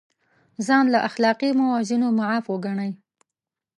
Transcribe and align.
ځان 0.65 0.85
له 0.93 0.99
اخلاقي 1.09 1.49
موازینو 1.59 2.07
معاف 2.19 2.45
وګڼي. 2.49 2.91